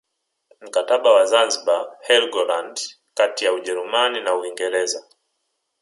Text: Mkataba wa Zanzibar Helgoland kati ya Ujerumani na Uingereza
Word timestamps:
Mkataba 0.61 1.11
wa 1.13 1.25
Zanzibar 1.25 1.97
Helgoland 2.01 2.81
kati 3.13 3.45
ya 3.45 3.53
Ujerumani 3.53 4.21
na 4.21 4.35
Uingereza 4.35 5.03